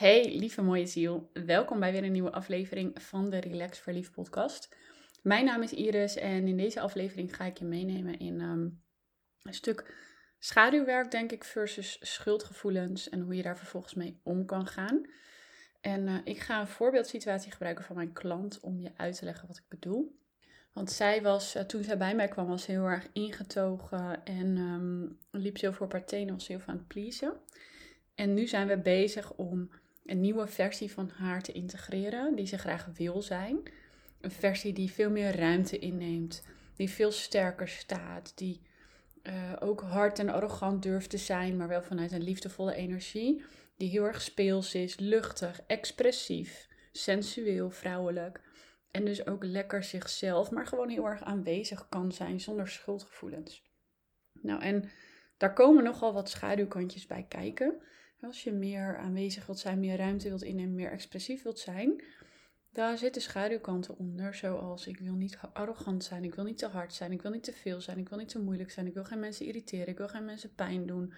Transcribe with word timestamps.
Hey, 0.00 0.36
lieve 0.38 0.62
mooie 0.62 0.86
ziel. 0.86 1.30
Welkom 1.32 1.80
bij 1.80 1.92
weer 1.92 2.04
een 2.04 2.12
nieuwe 2.12 2.32
aflevering 2.32 3.02
van 3.02 3.30
de 3.30 3.38
Relax 3.38 3.78
Verliefd 3.78 4.12
podcast. 4.12 4.76
Mijn 5.22 5.44
naam 5.44 5.62
is 5.62 5.72
Iris 5.72 6.16
en 6.16 6.48
in 6.48 6.56
deze 6.56 6.80
aflevering 6.80 7.36
ga 7.36 7.44
ik 7.44 7.58
je 7.58 7.64
meenemen 7.64 8.18
in 8.18 8.40
ehm, 8.40 8.68
een 9.42 9.54
stuk 9.54 9.94
schaduwwerk, 10.38 11.10
denk 11.10 11.32
ik, 11.32 11.44
versus 11.44 11.98
schuldgevoelens 12.00 13.08
en 13.08 13.20
hoe 13.20 13.34
je 13.34 13.42
daar 13.42 13.56
vervolgens 13.56 13.94
mee 13.94 14.20
om 14.22 14.44
kan 14.44 14.66
gaan. 14.66 15.06
En 15.80 16.06
uh, 16.06 16.18
ik 16.24 16.38
ga 16.38 16.60
een 16.60 16.68
voorbeeldsituatie 16.68 17.52
gebruiken 17.52 17.84
van 17.84 17.96
mijn 17.96 18.12
klant 18.12 18.60
om 18.60 18.80
je 18.80 18.90
uit 18.96 19.16
te 19.16 19.24
leggen 19.24 19.48
wat 19.48 19.56
ik 19.56 19.68
bedoel. 19.68 20.18
Want 20.72 20.90
zij 20.90 21.22
was, 21.22 21.56
uh, 21.56 21.62
toen 21.62 21.82
zij 21.82 21.96
bij 21.96 22.14
mij 22.14 22.28
kwam, 22.28 22.46
was 22.46 22.66
heel 22.66 22.84
erg 22.84 23.08
ingetogen 23.12 24.24
en 24.24 24.56
um, 24.56 25.18
liep 25.30 25.58
zo 25.58 25.70
voor 25.70 25.86
partij, 25.86 26.26
was 26.26 26.48
heel 26.48 26.58
veel 26.58 26.72
aan 26.72 26.78
het 26.78 26.88
pleasen. 26.88 27.32
En 28.14 28.34
nu 28.34 28.46
zijn 28.46 28.66
we 28.66 28.78
bezig 28.78 29.32
om 29.32 29.70
een 30.10 30.20
nieuwe 30.20 30.46
versie 30.46 30.92
van 30.92 31.10
haar 31.14 31.42
te 31.42 31.52
integreren, 31.52 32.34
die 32.34 32.46
ze 32.46 32.58
graag 32.58 32.88
wil 32.96 33.22
zijn. 33.22 33.62
Een 34.20 34.30
versie 34.30 34.72
die 34.72 34.90
veel 34.90 35.10
meer 35.10 35.36
ruimte 35.36 35.78
inneemt, 35.78 36.42
die 36.76 36.90
veel 36.90 37.12
sterker 37.12 37.68
staat, 37.68 38.32
die 38.34 38.60
uh, 39.22 39.52
ook 39.58 39.80
hard 39.80 40.18
en 40.18 40.28
arrogant 40.28 40.82
durft 40.82 41.10
te 41.10 41.18
zijn, 41.18 41.56
maar 41.56 41.68
wel 41.68 41.82
vanuit 41.82 42.12
een 42.12 42.22
liefdevolle 42.22 42.74
energie. 42.74 43.42
Die 43.76 43.90
heel 43.90 44.04
erg 44.04 44.22
speels 44.22 44.74
is, 44.74 44.98
luchtig, 44.98 45.60
expressief, 45.66 46.68
sensueel, 46.92 47.70
vrouwelijk. 47.70 48.40
En 48.90 49.04
dus 49.04 49.26
ook 49.26 49.44
lekker 49.44 49.84
zichzelf, 49.84 50.50
maar 50.50 50.66
gewoon 50.66 50.88
heel 50.88 51.06
erg 51.06 51.22
aanwezig 51.22 51.88
kan 51.88 52.12
zijn 52.12 52.40
zonder 52.40 52.68
schuldgevoelens. 52.68 53.62
Nou, 54.32 54.62
en 54.62 54.90
daar 55.36 55.52
komen 55.52 55.84
nogal 55.84 56.12
wat 56.12 56.30
schaduwkantjes 56.30 57.06
bij 57.06 57.26
kijken. 57.28 57.82
Als 58.22 58.44
je 58.44 58.52
meer 58.52 58.96
aanwezig 58.96 59.46
wilt 59.46 59.58
zijn, 59.58 59.80
meer 59.80 59.96
ruimte 59.96 60.28
wilt 60.28 60.42
innemen, 60.42 60.74
meer 60.74 60.90
expressief 60.90 61.42
wilt 61.42 61.58
zijn, 61.58 62.02
daar 62.72 62.98
zitten 62.98 63.22
schaduwkanten 63.22 63.98
onder, 63.98 64.34
zoals 64.34 64.86
ik 64.86 64.98
wil 64.98 65.14
niet 65.14 65.38
arrogant 65.52 66.04
zijn, 66.04 66.24
ik 66.24 66.34
wil 66.34 66.44
niet 66.44 66.58
te 66.58 66.66
hard 66.66 66.94
zijn, 66.94 67.12
ik 67.12 67.22
wil 67.22 67.30
niet 67.30 67.44
te 67.44 67.52
veel 67.52 67.80
zijn, 67.80 67.98
ik 67.98 68.08
wil 68.08 68.18
niet 68.18 68.28
te 68.28 68.40
moeilijk 68.40 68.70
zijn, 68.70 68.86
ik 68.86 68.94
wil 68.94 69.04
geen 69.04 69.20
mensen 69.20 69.46
irriteren, 69.46 69.88
ik 69.88 69.98
wil 69.98 70.08
geen 70.08 70.24
mensen 70.24 70.54
pijn 70.54 70.86
doen. 70.86 71.12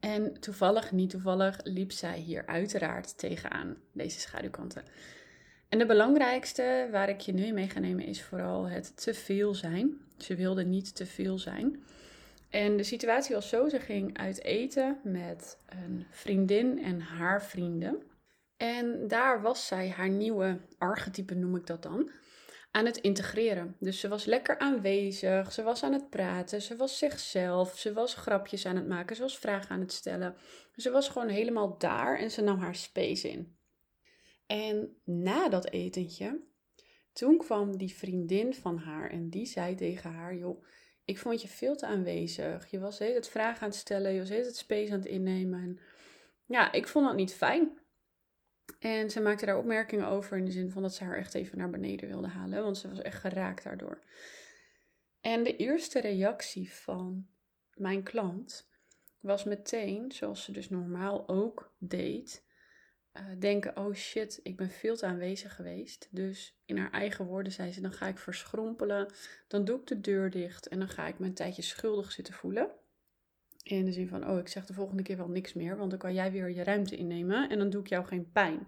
En 0.00 0.40
toevallig, 0.40 0.92
niet 0.92 1.10
toevallig, 1.10 1.60
liep 1.64 1.92
zij 1.92 2.18
hier 2.18 2.46
uiteraard 2.46 3.18
tegenaan, 3.18 3.76
deze 3.92 4.20
schaduwkanten. 4.20 4.84
En 5.68 5.78
de 5.78 5.86
belangrijkste 5.86 6.88
waar 6.90 7.08
ik 7.08 7.20
je 7.20 7.32
nu 7.32 7.52
mee 7.52 7.68
ga 7.68 7.78
nemen 7.78 8.04
is 8.04 8.22
vooral 8.22 8.68
het 8.68 9.02
te 9.02 9.14
veel 9.14 9.54
zijn. 9.54 10.00
Ze 10.16 10.34
wilde 10.34 10.64
niet 10.64 10.94
te 10.94 11.06
veel 11.06 11.38
zijn. 11.38 11.84
En 12.50 12.76
de 12.76 12.82
situatie 12.82 13.34
was 13.34 13.48
zo, 13.48 13.68
ze 13.68 13.80
ging 13.80 14.18
uit 14.18 14.42
eten 14.42 15.00
met 15.04 15.58
een 15.66 16.06
vriendin 16.10 16.82
en 16.82 17.00
haar 17.00 17.42
vrienden. 17.42 18.02
En 18.56 19.08
daar 19.08 19.42
was 19.42 19.66
zij 19.66 19.88
haar 19.88 20.08
nieuwe 20.08 20.60
archetype, 20.78 21.34
noem 21.34 21.56
ik 21.56 21.66
dat 21.66 21.82
dan, 21.82 22.10
aan 22.70 22.84
het 22.84 22.96
integreren. 22.96 23.76
Dus 23.80 24.00
ze 24.00 24.08
was 24.08 24.24
lekker 24.24 24.58
aanwezig, 24.58 25.52
ze 25.52 25.62
was 25.62 25.82
aan 25.82 25.92
het 25.92 26.10
praten, 26.10 26.62
ze 26.62 26.76
was 26.76 26.98
zichzelf, 26.98 27.78
ze 27.78 27.92
was 27.92 28.14
grapjes 28.14 28.66
aan 28.66 28.76
het 28.76 28.88
maken, 28.88 29.16
ze 29.16 29.22
was 29.22 29.38
vragen 29.38 29.70
aan 29.70 29.80
het 29.80 29.92
stellen. 29.92 30.36
Ze 30.74 30.90
was 30.90 31.08
gewoon 31.08 31.28
helemaal 31.28 31.78
daar 31.78 32.18
en 32.18 32.30
ze 32.30 32.42
nam 32.42 32.58
haar 32.58 32.74
space 32.74 33.28
in. 33.28 33.56
En 34.46 34.96
na 35.04 35.48
dat 35.48 35.70
etentje, 35.70 36.40
toen 37.12 37.38
kwam 37.38 37.76
die 37.76 37.94
vriendin 37.94 38.54
van 38.54 38.78
haar 38.78 39.10
en 39.10 39.30
die 39.30 39.46
zei 39.46 39.74
tegen 39.74 40.12
haar, 40.12 40.36
joh, 40.36 40.64
ik 41.06 41.18
vond 41.18 41.42
je 41.42 41.48
veel 41.48 41.76
te 41.76 41.86
aanwezig. 41.86 42.70
Je 42.70 42.78
was 42.78 42.98
het 42.98 43.28
vragen 43.28 43.62
aan 43.62 43.68
het 43.68 43.78
stellen, 43.78 44.12
je 44.12 44.18
was 44.18 44.28
het 44.28 44.56
space 44.56 44.92
aan 44.92 44.98
het 44.98 45.08
innemen. 45.08 45.62
En 45.62 45.78
ja, 46.46 46.72
ik 46.72 46.88
vond 46.88 47.06
dat 47.06 47.16
niet 47.16 47.34
fijn. 47.34 47.78
En 48.78 49.10
ze 49.10 49.20
maakte 49.20 49.46
daar 49.46 49.58
opmerkingen 49.58 50.06
over 50.06 50.36
in 50.36 50.44
de 50.44 50.50
zin 50.50 50.70
van 50.70 50.82
dat 50.82 50.94
ze 50.94 51.04
haar 51.04 51.16
echt 51.16 51.34
even 51.34 51.58
naar 51.58 51.70
beneden 51.70 52.08
wilde 52.08 52.28
halen, 52.28 52.62
want 52.62 52.78
ze 52.78 52.88
was 52.88 53.02
echt 53.02 53.20
geraakt 53.20 53.64
daardoor. 53.64 54.00
En 55.20 55.42
de 55.42 55.56
eerste 55.56 56.00
reactie 56.00 56.72
van 56.72 57.26
mijn 57.74 58.02
klant 58.02 58.68
was 59.20 59.44
meteen, 59.44 60.12
zoals 60.12 60.44
ze 60.44 60.52
dus 60.52 60.68
normaal 60.68 61.28
ook 61.28 61.74
deed, 61.78 62.45
uh, 63.16 63.40
denken: 63.40 63.76
oh 63.76 63.94
shit, 63.94 64.40
ik 64.42 64.56
ben 64.56 64.70
veel 64.70 64.96
te 64.96 65.06
aanwezig 65.06 65.54
geweest. 65.54 66.08
Dus 66.10 66.56
in 66.64 66.78
haar 66.78 66.90
eigen 66.90 67.24
woorden 67.24 67.52
zei 67.52 67.72
ze: 67.72 67.80
dan 67.80 67.92
ga 67.92 68.06
ik 68.06 68.18
verschrompelen, 68.18 69.12
dan 69.48 69.64
doe 69.64 69.80
ik 69.80 69.86
de 69.86 70.00
deur 70.00 70.30
dicht 70.30 70.68
en 70.68 70.78
dan 70.78 70.88
ga 70.88 71.06
ik 71.06 71.18
me 71.18 71.26
een 71.26 71.34
tijdje 71.34 71.62
schuldig 71.62 72.12
zitten 72.12 72.34
voelen. 72.34 72.70
In 73.62 73.84
de 73.84 73.92
zin 73.92 74.08
van: 74.08 74.28
oh, 74.30 74.38
ik 74.38 74.48
zeg 74.48 74.66
de 74.66 74.74
volgende 74.74 75.02
keer 75.02 75.16
wel 75.16 75.28
niks 75.28 75.52
meer, 75.52 75.76
want 75.76 75.90
dan 75.90 75.98
kan 75.98 76.14
jij 76.14 76.32
weer 76.32 76.50
je 76.50 76.64
ruimte 76.64 76.96
innemen 76.96 77.48
en 77.48 77.58
dan 77.58 77.70
doe 77.70 77.80
ik 77.80 77.88
jou 77.88 78.04
geen 78.04 78.30
pijn. 78.32 78.66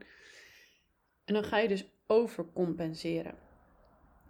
En 1.24 1.34
dan 1.34 1.44
ga 1.44 1.58
je 1.58 1.68
dus 1.68 1.90
overcompenseren. 2.06 3.34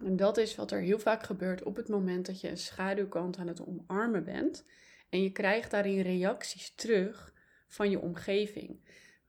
En 0.03 0.15
dat 0.15 0.37
is 0.37 0.55
wat 0.55 0.71
er 0.71 0.81
heel 0.81 0.99
vaak 0.99 1.23
gebeurt 1.23 1.63
op 1.63 1.75
het 1.75 1.89
moment 1.89 2.25
dat 2.25 2.41
je 2.41 2.49
een 2.49 2.57
schaduwkant 2.57 3.37
aan 3.37 3.47
het 3.47 3.65
omarmen 3.65 4.23
bent. 4.23 4.65
En 5.09 5.21
je 5.23 5.31
krijgt 5.31 5.71
daarin 5.71 6.01
reacties 6.01 6.75
terug 6.75 7.33
van 7.67 7.89
je 7.89 7.99
omgeving. 7.99 8.79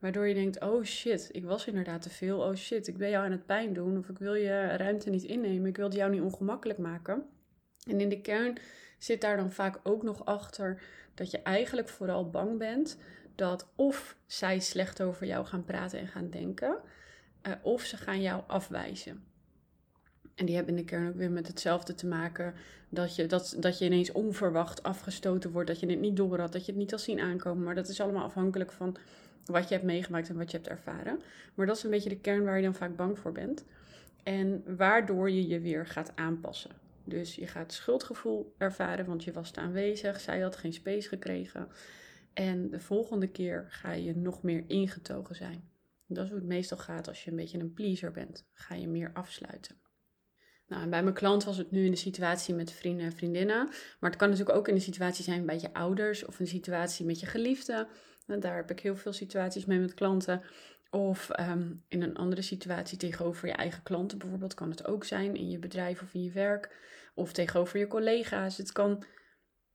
Waardoor 0.00 0.26
je 0.26 0.34
denkt, 0.34 0.60
oh 0.60 0.84
shit, 0.84 1.28
ik 1.32 1.44
was 1.44 1.66
inderdaad 1.66 2.02
te 2.02 2.10
veel. 2.10 2.38
Oh 2.38 2.54
shit, 2.54 2.86
ik 2.86 2.96
ben 2.96 3.10
jou 3.10 3.24
aan 3.24 3.30
het 3.30 3.46
pijn 3.46 3.72
doen. 3.72 3.98
Of 3.98 4.08
ik 4.08 4.18
wil 4.18 4.34
je 4.34 4.66
ruimte 4.66 5.10
niet 5.10 5.22
innemen. 5.22 5.68
Ik 5.68 5.76
wilde 5.76 5.96
jou 5.96 6.10
niet 6.10 6.20
ongemakkelijk 6.20 6.78
maken. 6.78 7.24
En 7.88 8.00
in 8.00 8.08
de 8.08 8.20
kern 8.20 8.58
zit 8.98 9.20
daar 9.20 9.36
dan 9.36 9.52
vaak 9.52 9.80
ook 9.82 10.02
nog 10.02 10.24
achter 10.24 10.82
dat 11.14 11.30
je 11.30 11.42
eigenlijk 11.42 11.88
vooral 11.88 12.30
bang 12.30 12.58
bent 12.58 12.98
dat 13.34 13.68
of 13.76 14.16
zij 14.26 14.58
slecht 14.58 15.02
over 15.02 15.26
jou 15.26 15.46
gaan 15.46 15.64
praten 15.64 15.98
en 15.98 16.08
gaan 16.08 16.30
denken, 16.30 16.76
uh, 17.46 17.52
of 17.62 17.82
ze 17.82 17.96
gaan 17.96 18.22
jou 18.22 18.42
afwijzen. 18.46 19.24
En 20.34 20.46
die 20.46 20.54
hebben 20.54 20.76
in 20.76 20.80
de 20.80 20.86
kern 20.90 21.08
ook 21.08 21.16
weer 21.16 21.30
met 21.30 21.46
hetzelfde 21.46 21.94
te 21.94 22.06
maken. 22.06 22.54
Dat 22.88 23.16
je, 23.16 23.26
dat, 23.26 23.56
dat 23.58 23.78
je 23.78 23.84
ineens 23.84 24.12
onverwacht 24.12 24.82
afgestoten 24.82 25.50
wordt. 25.50 25.68
Dat 25.68 25.80
je 25.80 25.86
het 25.86 26.00
niet 26.00 26.16
door 26.16 26.38
had. 26.38 26.52
Dat 26.52 26.66
je 26.66 26.72
het 26.72 26.80
niet 26.80 26.92
al 26.92 26.98
zien 26.98 27.20
aankomen. 27.20 27.64
Maar 27.64 27.74
dat 27.74 27.88
is 27.88 28.00
allemaal 28.00 28.24
afhankelijk 28.24 28.72
van 28.72 28.96
wat 29.44 29.68
je 29.68 29.74
hebt 29.74 29.86
meegemaakt 29.86 30.28
en 30.28 30.36
wat 30.36 30.50
je 30.50 30.56
hebt 30.56 30.68
ervaren. 30.68 31.20
Maar 31.54 31.66
dat 31.66 31.76
is 31.76 31.82
een 31.82 31.90
beetje 31.90 32.08
de 32.08 32.20
kern 32.20 32.44
waar 32.44 32.56
je 32.56 32.62
dan 32.62 32.74
vaak 32.74 32.96
bang 32.96 33.18
voor 33.18 33.32
bent. 33.32 33.64
En 34.22 34.76
waardoor 34.76 35.30
je 35.30 35.46
je 35.46 35.60
weer 35.60 35.86
gaat 35.86 36.12
aanpassen. 36.14 36.70
Dus 37.04 37.34
je 37.34 37.46
gaat 37.46 37.72
schuldgevoel 37.72 38.54
ervaren, 38.58 39.06
want 39.06 39.24
je 39.24 39.32
was 39.32 39.54
aanwezig, 39.54 40.20
zij 40.20 40.40
had 40.40 40.56
geen 40.56 40.72
space 40.72 41.08
gekregen. 41.08 41.68
En 42.32 42.70
de 42.70 42.80
volgende 42.80 43.28
keer 43.28 43.66
ga 43.68 43.92
je 43.92 44.16
nog 44.16 44.42
meer 44.42 44.64
ingetogen 44.66 45.34
zijn. 45.34 45.68
Dat 46.06 46.24
is 46.24 46.30
hoe 46.30 46.38
het 46.38 46.48
meestal 46.48 46.78
gaat 46.78 47.08
als 47.08 47.24
je 47.24 47.30
een 47.30 47.36
beetje 47.36 47.58
een 47.58 47.72
pleaser 47.72 48.10
bent. 48.10 48.48
Ga 48.52 48.74
je 48.74 48.88
meer 48.88 49.10
afsluiten. 49.12 49.76
Nou, 50.66 50.82
en 50.82 50.90
bij 50.90 51.02
mijn 51.02 51.14
klant 51.14 51.44
was 51.44 51.56
het 51.56 51.70
nu 51.70 51.84
in 51.84 51.90
de 51.90 51.96
situatie 51.96 52.54
met 52.54 52.72
vrienden 52.72 53.06
en 53.06 53.12
vriendinnen. 53.12 53.68
Maar 54.00 54.10
het 54.10 54.18
kan 54.18 54.28
natuurlijk 54.30 54.58
ook 54.58 54.68
in 54.68 54.74
de 54.74 54.80
situatie 54.80 55.24
zijn 55.24 55.46
bij 55.46 55.58
je 55.60 55.72
ouders 55.72 56.24
of 56.24 56.40
een 56.40 56.46
situatie 56.46 57.06
met 57.06 57.20
je 57.20 57.26
geliefde. 57.26 57.88
Daar 58.38 58.56
heb 58.56 58.70
ik 58.70 58.80
heel 58.80 58.96
veel 58.96 59.12
situaties 59.12 59.64
mee 59.64 59.78
met 59.78 59.94
klanten. 59.94 60.42
Of 60.90 61.30
um, 61.40 61.84
in 61.88 62.02
een 62.02 62.16
andere 62.16 62.42
situatie 62.42 62.98
tegenover 62.98 63.48
je 63.48 63.54
eigen 63.54 63.82
klanten 63.82 64.18
bijvoorbeeld 64.18 64.54
kan 64.54 64.70
het 64.70 64.86
ook 64.86 65.04
zijn. 65.04 65.36
In 65.36 65.50
je 65.50 65.58
bedrijf 65.58 66.02
of 66.02 66.14
in 66.14 66.22
je 66.22 66.32
werk. 66.32 66.76
Of 67.14 67.32
tegenover 67.32 67.78
je 67.78 67.86
collega's. 67.86 68.56
Het 68.56 68.72
kan 68.72 69.04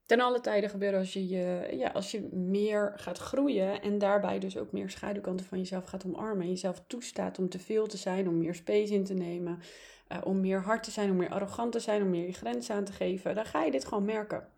ten 0.06 0.20
alle 0.20 0.40
tijden 0.40 0.70
gebeuren 0.70 0.98
als 0.98 1.12
je, 1.12 1.28
je, 1.28 1.68
ja, 1.76 1.88
als 1.88 2.10
je 2.10 2.28
meer 2.32 2.92
gaat 2.96 3.18
groeien. 3.18 3.82
En 3.82 3.98
daarbij 3.98 4.38
dus 4.38 4.56
ook 4.56 4.72
meer 4.72 4.90
schaduwkanten 4.90 5.46
van 5.46 5.58
jezelf 5.58 5.84
gaat 5.84 6.04
omarmen. 6.04 6.42
En 6.42 6.50
jezelf 6.50 6.84
toestaat 6.86 7.38
om 7.38 7.48
te 7.48 7.58
veel 7.58 7.86
te 7.86 7.96
zijn. 7.96 8.28
Om 8.28 8.38
meer 8.38 8.54
space 8.54 8.94
in 8.94 9.04
te 9.04 9.14
nemen. 9.14 9.58
Uh, 10.12 10.18
om 10.24 10.40
meer 10.40 10.60
hard 10.60 10.82
te 10.82 10.90
zijn. 10.90 11.10
Om 11.10 11.16
meer 11.16 11.30
arrogant 11.30 11.72
te 11.72 11.80
zijn. 11.80 12.02
Om 12.02 12.10
meer 12.10 12.26
je 12.26 12.32
grenzen 12.32 12.74
aan 12.74 12.84
te 12.84 12.92
geven. 12.92 13.34
Dan 13.34 13.46
ga 13.46 13.64
je 13.64 13.70
dit 13.70 13.84
gewoon 13.84 14.04
merken. 14.04 14.48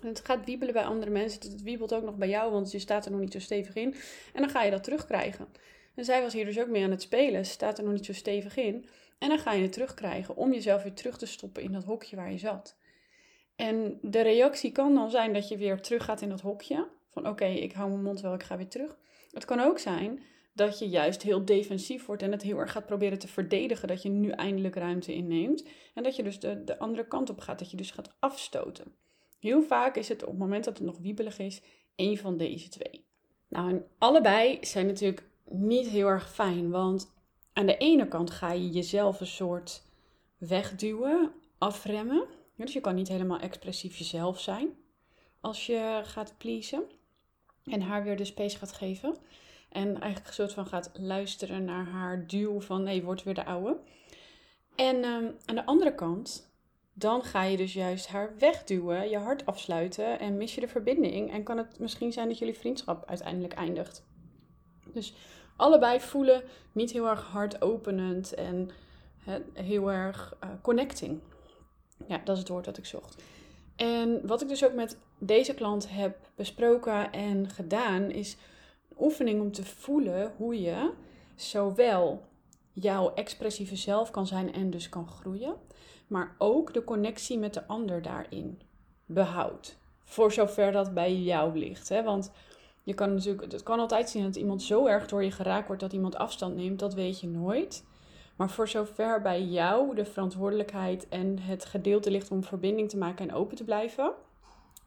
Het 0.00 0.20
gaat 0.24 0.44
wiebelen 0.44 0.74
bij 0.74 0.84
andere 0.84 1.10
mensen. 1.10 1.52
Het 1.52 1.62
wiebelt 1.62 1.94
ook 1.94 2.04
nog 2.04 2.16
bij 2.16 2.28
jou, 2.28 2.52
want 2.52 2.70
je 2.70 2.78
staat 2.78 3.04
er 3.04 3.10
nog 3.10 3.20
niet 3.20 3.32
zo 3.32 3.40
stevig 3.40 3.74
in. 3.74 3.94
En 4.32 4.40
dan 4.40 4.50
ga 4.50 4.62
je 4.62 4.70
dat 4.70 4.84
terugkrijgen. 4.84 5.48
En 5.94 6.04
zij 6.04 6.22
was 6.22 6.32
hier 6.32 6.44
dus 6.44 6.60
ook 6.60 6.68
mee 6.68 6.84
aan 6.84 6.90
het 6.90 7.02
spelen. 7.02 7.44
Ze 7.46 7.52
staat 7.52 7.78
er 7.78 7.84
nog 7.84 7.92
niet 7.92 8.04
zo 8.04 8.12
stevig 8.12 8.56
in. 8.56 8.86
En 9.18 9.28
dan 9.28 9.38
ga 9.38 9.52
je 9.52 9.62
het 9.62 9.72
terugkrijgen 9.72 10.36
om 10.36 10.52
jezelf 10.52 10.82
weer 10.82 10.94
terug 10.94 11.18
te 11.18 11.26
stoppen 11.26 11.62
in 11.62 11.72
dat 11.72 11.84
hokje 11.84 12.16
waar 12.16 12.32
je 12.32 12.38
zat. 12.38 12.76
En 13.56 13.98
de 14.02 14.20
reactie 14.20 14.72
kan 14.72 14.94
dan 14.94 15.10
zijn 15.10 15.32
dat 15.32 15.48
je 15.48 15.56
weer 15.56 15.80
terug 15.80 16.04
gaat 16.04 16.20
in 16.20 16.28
dat 16.28 16.40
hokje. 16.40 16.88
Van 17.10 17.28
oké, 17.28 17.44
ik 17.44 17.72
hou 17.72 17.88
mijn 17.90 18.02
mond 18.02 18.20
wel, 18.20 18.34
ik 18.34 18.42
ga 18.42 18.56
weer 18.56 18.68
terug. 18.68 18.96
Het 19.30 19.44
kan 19.44 19.60
ook 19.60 19.78
zijn 19.78 20.20
dat 20.52 20.78
je 20.78 20.88
juist 20.88 21.22
heel 21.22 21.44
defensief 21.44 22.06
wordt 22.06 22.22
en 22.22 22.32
het 22.32 22.42
heel 22.42 22.58
erg 22.58 22.72
gaat 22.72 22.86
proberen 22.86 23.18
te 23.18 23.28
verdedigen. 23.28 23.88
Dat 23.88 24.02
je 24.02 24.08
nu 24.08 24.30
eindelijk 24.30 24.74
ruimte 24.74 25.14
inneemt. 25.14 25.64
En 25.94 26.02
dat 26.02 26.16
je 26.16 26.22
dus 26.22 26.38
de 26.38 26.78
andere 26.78 27.06
kant 27.06 27.30
op 27.30 27.40
gaat. 27.40 27.58
Dat 27.58 27.70
je 27.70 27.76
dus 27.76 27.90
gaat 27.90 28.14
afstoten. 28.18 29.03
Heel 29.44 29.62
vaak 29.62 29.96
is 29.96 30.08
het 30.08 30.22
op 30.22 30.28
het 30.28 30.38
moment 30.38 30.64
dat 30.64 30.78
het 30.78 30.86
nog 30.86 30.98
wiebelig 30.98 31.38
is, 31.38 31.60
één 31.94 32.16
van 32.16 32.36
deze 32.36 32.68
twee. 32.68 33.04
Nou, 33.48 33.70
en 33.70 33.86
allebei 33.98 34.58
zijn 34.60 34.86
natuurlijk 34.86 35.28
niet 35.44 35.88
heel 35.88 36.06
erg 36.06 36.34
fijn, 36.34 36.70
want 36.70 37.12
aan 37.52 37.66
de 37.66 37.76
ene 37.76 38.08
kant 38.08 38.30
ga 38.30 38.52
je 38.52 38.70
jezelf 38.70 39.20
een 39.20 39.26
soort 39.26 39.82
wegduwen, 40.38 41.32
afremmen. 41.58 42.26
Dus 42.56 42.72
je 42.72 42.80
kan 42.80 42.94
niet 42.94 43.08
helemaal 43.08 43.38
expressief 43.38 43.96
jezelf 43.96 44.40
zijn 44.40 44.76
als 45.40 45.66
je 45.66 46.00
gaat 46.04 46.34
pleasen 46.38 46.84
en 47.64 47.80
haar 47.80 48.04
weer 48.04 48.16
de 48.16 48.24
space 48.24 48.58
gaat 48.58 48.72
geven. 48.72 49.16
En 49.68 49.86
eigenlijk 49.86 50.26
een 50.26 50.34
soort 50.34 50.52
van 50.52 50.66
gaat 50.66 50.90
luisteren 50.94 51.64
naar 51.64 51.86
haar 51.86 52.26
duw 52.26 52.60
van 52.60 52.82
nee, 52.82 53.02
wordt 53.02 53.22
weer 53.22 53.34
de 53.34 53.44
oude. 53.44 53.78
En 54.74 55.02
ehm, 55.02 55.30
aan 55.44 55.54
de 55.54 55.66
andere 55.66 55.94
kant, 55.94 56.53
dan 56.94 57.22
ga 57.22 57.42
je 57.42 57.56
dus 57.56 57.72
juist 57.72 58.08
haar 58.08 58.34
wegduwen, 58.38 59.08
je 59.08 59.18
hart 59.18 59.46
afsluiten 59.46 60.18
en 60.18 60.36
mis 60.36 60.54
je 60.54 60.60
de 60.60 60.68
verbinding. 60.68 61.32
En 61.32 61.42
kan 61.42 61.58
het 61.58 61.78
misschien 61.78 62.12
zijn 62.12 62.28
dat 62.28 62.38
jullie 62.38 62.58
vriendschap 62.58 63.08
uiteindelijk 63.08 63.52
eindigt. 63.52 64.04
Dus 64.92 65.14
allebei 65.56 66.00
voelen 66.00 66.42
niet 66.72 66.90
heel 66.90 67.08
erg 67.08 67.22
hard 67.22 67.62
openend 67.62 68.34
en 68.34 68.70
heel 69.52 69.92
erg 69.92 70.36
uh, 70.44 70.50
connecting. 70.62 71.20
Ja, 72.08 72.20
dat 72.24 72.34
is 72.34 72.38
het 72.38 72.48
woord 72.48 72.64
dat 72.64 72.78
ik 72.78 72.86
zocht. 72.86 73.22
En 73.76 74.26
wat 74.26 74.42
ik 74.42 74.48
dus 74.48 74.64
ook 74.64 74.74
met 74.74 74.98
deze 75.18 75.54
klant 75.54 75.90
heb 75.90 76.16
besproken 76.34 77.12
en 77.12 77.48
gedaan, 77.50 78.10
is 78.10 78.36
een 78.90 78.96
oefening 79.04 79.40
om 79.40 79.52
te 79.52 79.64
voelen 79.64 80.32
hoe 80.36 80.60
je 80.60 80.90
zowel 81.34 82.22
jouw 82.72 83.14
expressieve 83.14 83.76
zelf 83.76 84.10
kan 84.10 84.26
zijn 84.26 84.52
en 84.52 84.70
dus 84.70 84.88
kan 84.88 85.08
groeien, 85.08 85.54
maar 86.06 86.34
ook 86.38 86.72
de 86.72 86.84
connectie 86.84 87.38
met 87.38 87.54
de 87.54 87.66
ander 87.66 88.02
daarin 88.02 88.60
behoudt. 89.06 89.78
Voor 90.04 90.32
zover 90.32 90.72
dat 90.72 90.94
bij 90.94 91.16
jou 91.16 91.58
ligt. 91.58 91.88
Hè? 91.88 92.02
Want 92.02 92.32
je 92.82 92.94
kan 92.94 93.14
natuurlijk, 93.14 93.52
het 93.52 93.62
kan 93.62 93.78
altijd 93.78 94.10
zien 94.10 94.22
dat 94.22 94.36
iemand 94.36 94.62
zo 94.62 94.86
erg 94.86 95.06
door 95.06 95.24
je 95.24 95.30
geraakt 95.30 95.66
wordt 95.66 95.82
dat 95.82 95.92
iemand 95.92 96.16
afstand 96.16 96.56
neemt, 96.56 96.78
dat 96.78 96.94
weet 96.94 97.20
je 97.20 97.26
nooit. 97.26 97.84
Maar 98.36 98.50
voor 98.50 98.68
zover 98.68 99.22
bij 99.22 99.42
jou 99.42 99.94
de 99.94 100.04
verantwoordelijkheid 100.04 101.08
en 101.08 101.38
het 101.38 101.64
gedeelte 101.64 102.10
ligt 102.10 102.30
om 102.30 102.44
verbinding 102.44 102.88
te 102.88 102.96
maken 102.96 103.28
en 103.28 103.34
open 103.34 103.56
te 103.56 103.64
blijven. 103.64 104.12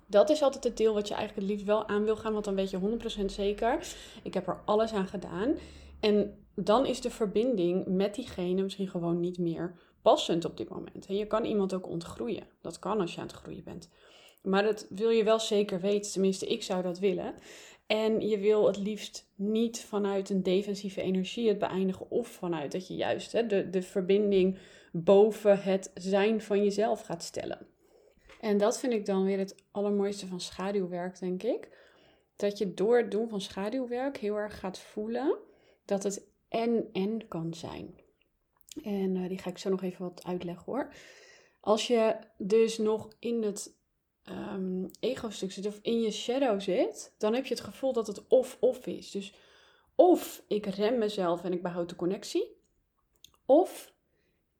Dat 0.05 0.29
is 0.29 0.41
altijd 0.41 0.63
het 0.63 0.77
deel 0.77 0.93
wat 0.93 1.07
je 1.07 1.13
eigenlijk 1.13 1.47
het 1.47 1.55
liefst 1.55 1.73
wel 1.73 1.87
aan 1.87 2.03
wil 2.03 2.15
gaan, 2.15 2.33
want 2.33 2.45
dan 2.45 2.55
weet 2.55 2.69
je 2.69 2.79
100% 3.21 3.25
zeker. 3.25 3.87
Ik 4.23 4.33
heb 4.33 4.47
er 4.47 4.61
alles 4.65 4.93
aan 4.93 5.07
gedaan. 5.07 5.55
En 5.99 6.45
dan 6.55 6.85
is 6.85 7.01
de 7.01 7.09
verbinding 7.09 7.85
met 7.85 8.15
diegene 8.15 8.61
misschien 8.61 8.87
gewoon 8.87 9.19
niet 9.19 9.37
meer 9.37 9.73
passend 10.07 10.45
op 10.45 10.57
dit 10.57 10.69
moment. 10.69 11.05
En 11.05 11.15
je 11.15 11.27
kan 11.27 11.45
iemand 11.45 11.73
ook 11.73 11.87
ontgroeien. 11.87 12.47
Dat 12.61 12.79
kan 12.79 12.99
als 12.99 13.13
je 13.13 13.21
aan 13.21 13.27
het 13.27 13.35
groeien 13.35 13.63
bent. 13.63 13.89
Maar 14.41 14.63
dat 14.63 14.87
wil 14.89 15.09
je 15.09 15.23
wel 15.23 15.39
zeker 15.39 15.79
weten. 15.79 16.11
Tenminste, 16.11 16.45
ik 16.45 16.63
zou 16.63 16.83
dat 16.83 16.99
willen. 16.99 17.35
En 17.87 18.27
je 18.27 18.37
wil 18.37 18.67
het 18.67 18.77
liefst 18.77 19.31
niet 19.35 19.81
vanuit 19.81 20.29
een 20.29 20.43
defensieve 20.43 21.01
energie 21.01 21.47
het 21.47 21.57
beëindigen 21.57 22.11
of 22.11 22.27
vanuit 22.27 22.71
dat 22.71 22.87
je 22.87 22.95
juist 22.95 23.31
hè, 23.31 23.47
de, 23.47 23.69
de 23.69 23.81
verbinding 23.81 24.57
boven 24.91 25.61
het 25.61 25.91
zijn 25.93 26.41
van 26.41 26.63
jezelf 26.63 27.01
gaat 27.01 27.23
stellen. 27.23 27.67
En 28.41 28.57
dat 28.57 28.79
vind 28.79 28.93
ik 28.93 29.05
dan 29.05 29.23
weer 29.23 29.37
het 29.37 29.55
allermooiste 29.71 30.27
van 30.27 30.39
schaduwwerk, 30.39 31.19
denk 31.19 31.43
ik. 31.43 31.69
Dat 32.35 32.57
je 32.57 32.73
door 32.73 32.97
het 32.97 33.11
doen 33.11 33.29
van 33.29 33.41
schaduwwerk 33.41 34.17
heel 34.17 34.35
erg 34.35 34.59
gaat 34.59 34.79
voelen 34.79 35.37
dat 35.85 36.03
het 36.03 36.27
en-en 36.49 37.27
kan 37.27 37.53
zijn. 37.53 38.05
En 38.83 39.15
uh, 39.15 39.27
die 39.29 39.37
ga 39.37 39.49
ik 39.49 39.57
zo 39.57 39.69
nog 39.69 39.83
even 39.83 40.03
wat 40.03 40.23
uitleggen 40.23 40.65
hoor. 40.65 40.93
Als 41.59 41.87
je 41.87 42.15
dus 42.37 42.77
nog 42.77 43.07
in 43.19 43.43
het 43.43 43.75
um, 44.29 44.89
ego-stuk 44.99 45.51
zit 45.51 45.65
of 45.65 45.79
in 45.81 46.01
je 46.01 46.11
shadow 46.11 46.61
zit, 46.61 47.15
dan 47.17 47.33
heb 47.33 47.45
je 47.45 47.53
het 47.53 47.63
gevoel 47.63 47.93
dat 47.93 48.07
het 48.07 48.27
of-of 48.27 48.85
is. 48.85 49.11
Dus 49.11 49.33
of 49.95 50.43
ik 50.47 50.65
rem 50.65 50.97
mezelf 50.97 51.43
en 51.43 51.53
ik 51.53 51.61
behoud 51.61 51.89
de 51.89 51.95
connectie, 51.95 52.57
of 53.45 53.93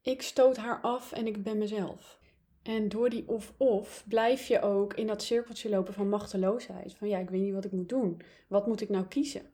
ik 0.02 0.22
stoot 0.22 0.56
haar 0.56 0.80
af 0.80 1.12
en 1.12 1.26
ik 1.26 1.42
ben 1.42 1.58
mezelf. 1.58 2.18
En 2.62 2.88
door 2.88 3.10
die 3.10 3.28
of-of 3.28 4.04
blijf 4.08 4.46
je 4.46 4.60
ook 4.60 4.94
in 4.94 5.06
dat 5.06 5.22
cirkeltje 5.22 5.68
lopen 5.68 5.94
van 5.94 6.08
machteloosheid. 6.08 6.94
Van 6.94 7.08
ja, 7.08 7.18
ik 7.18 7.30
weet 7.30 7.40
niet 7.40 7.54
wat 7.54 7.64
ik 7.64 7.72
moet 7.72 7.88
doen. 7.88 8.20
Wat 8.48 8.66
moet 8.66 8.80
ik 8.80 8.88
nou 8.88 9.06
kiezen? 9.06 9.50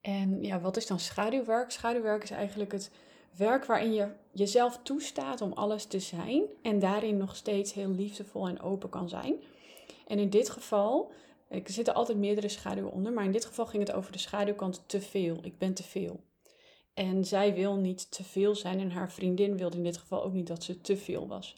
En 0.00 0.42
ja, 0.42 0.60
wat 0.60 0.76
is 0.76 0.86
dan 0.86 1.00
schaduwwerk? 1.00 1.70
Schaduwwerk 1.70 2.22
is 2.22 2.30
eigenlijk 2.30 2.72
het 2.72 2.90
werk 3.36 3.64
waarin 3.64 3.92
je 3.92 4.08
jezelf 4.32 4.78
toestaat 4.82 5.40
om 5.40 5.52
alles 5.52 5.84
te 5.84 6.00
zijn 6.00 6.42
en 6.62 6.78
daarin 6.78 7.16
nog 7.16 7.36
steeds 7.36 7.72
heel 7.72 7.90
liefdevol 7.90 8.48
en 8.48 8.60
open 8.60 8.88
kan 8.88 9.08
zijn. 9.08 9.34
En 10.06 10.18
in 10.18 10.30
dit 10.30 10.50
geval, 10.50 11.12
er 11.48 11.60
zitten 11.64 11.94
altijd 11.94 12.18
meerdere 12.18 12.48
schaduwen 12.48 12.92
onder, 12.92 13.12
maar 13.12 13.24
in 13.24 13.32
dit 13.32 13.44
geval 13.44 13.66
ging 13.66 13.86
het 13.86 13.96
over 13.96 14.12
de 14.12 14.18
schaduwkant 14.18 14.82
te 14.86 15.00
veel. 15.00 15.38
Ik 15.42 15.58
ben 15.58 15.74
te 15.74 15.82
veel. 15.82 16.20
En 16.94 17.24
zij 17.24 17.54
wil 17.54 17.74
niet 17.74 18.10
te 18.10 18.24
veel 18.24 18.54
zijn 18.54 18.80
en 18.80 18.90
haar 18.90 19.12
vriendin 19.12 19.56
wilde 19.56 19.76
in 19.76 19.82
dit 19.82 19.96
geval 19.96 20.24
ook 20.24 20.32
niet 20.32 20.46
dat 20.46 20.64
ze 20.64 20.80
te 20.80 20.96
veel 20.96 21.26
was. 21.26 21.56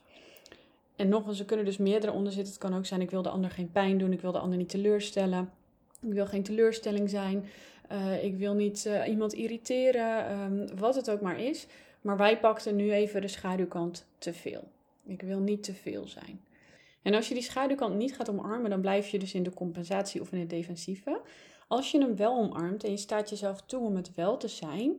En 0.97 1.09
nog 1.09 1.27
eens, 1.27 1.39
er 1.39 1.45
kunnen 1.45 1.65
dus 1.65 1.77
meerdere 1.77 2.13
onder 2.13 2.33
zitten. 2.33 2.53
Het 2.53 2.63
kan 2.63 2.77
ook 2.77 2.87
zijn, 2.87 3.01
ik 3.01 3.11
wil 3.11 3.23
de 3.23 3.29
ander 3.29 3.51
geen 3.51 3.73
pijn 3.73 3.99
doen, 3.99 4.13
ik 4.13 4.21
wil 4.21 4.33
de 4.33 4.39
ander 4.39 4.59
niet 4.59 4.69
teleurstellen. 4.69 5.51
Ik 6.01 6.13
wil 6.13 6.27
geen 6.27 6.43
teleurstelling 6.43 7.11
zijn. 7.11 7.45
Uh, 7.93 8.25
ik 8.25 8.37
wil 8.37 8.55
niet 8.55 8.85
uh, 8.87 9.09
iemand 9.09 9.33
irriteren, 9.33 10.41
um, 10.41 10.77
wat 10.77 10.95
het 10.95 11.11
ook 11.11 11.21
maar 11.21 11.41
is. 11.41 11.67
Maar 12.01 12.17
wij 12.17 12.41
pakten 12.41 12.77
nu 12.77 12.93
even 12.93 13.21
de 13.21 13.29
schaduwkant 13.29 14.07
te 14.19 14.33
veel. 14.33 14.69
Ik 15.07 15.23
wil 15.23 15.39
niet 15.39 15.63
te 15.63 15.75
veel 15.75 16.07
zijn. 16.07 16.41
En 17.03 17.15
als 17.15 17.29
je 17.29 17.35
die 17.35 17.43
schaduwkant 17.43 17.95
niet 17.95 18.17
gaat 18.17 18.31
omarmen, 18.31 18.71
dan 18.71 18.81
blijf 18.81 19.09
je 19.09 19.19
dus 19.19 19.35
in 19.35 19.43
de 19.43 19.55
compensatie 19.55 20.21
of 20.21 20.33
in 20.33 20.39
het 20.39 20.51
defensieve. 20.51 21.21
Als 21.69 21.91
je 21.91 22.01
hem 22.01 22.17
wel 22.17 22.37
omarmt 22.37 22.85
en 22.85 22.91
je 22.91 22.97
staat 22.97 23.31
jezelf 23.31 23.63
toe 23.63 23.85
om 23.85 23.97
het 23.97 24.15
wel 24.15 24.37
te 24.37 24.49
zijn, 24.49 24.97